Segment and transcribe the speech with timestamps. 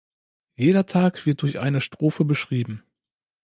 [0.55, 2.81] Jeder Tag wird durch eine Strophe beschrieben.